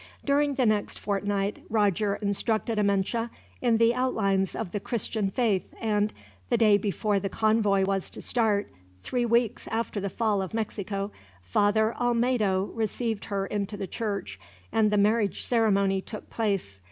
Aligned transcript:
During 0.25 0.55
the 0.55 0.65
next 0.65 0.97
fortnight, 0.97 1.59
Roger 1.69 2.15
instructed 2.23 2.79
Amenche 2.79 3.29
in 3.61 3.77
the 3.77 3.93
outlines 3.93 4.55
of 4.55 4.71
the 4.71 4.79
Christian 4.79 5.29
faith 5.29 5.75
and, 5.79 6.11
the 6.49 6.57
day 6.57 6.79
before 6.79 7.19
the 7.19 7.29
convoy 7.29 7.83
was 7.85 8.09
to 8.09 8.19
start, 8.19 8.71
three 9.03 9.27
weeks 9.27 9.67
after 9.67 9.99
the 10.01 10.09
fall 10.09 10.41
of 10.41 10.55
Mexico, 10.55 11.11
Father 11.43 11.93
Olmedo 12.01 12.71
received 12.73 13.25
her 13.25 13.45
into 13.45 13.77
the 13.77 13.85
Church, 13.85 14.39
and 14.71 14.89
the 14.91 14.97
marriage 14.97 15.43
ceremony 15.45 16.01
took 16.01 16.31
place. 16.31 16.79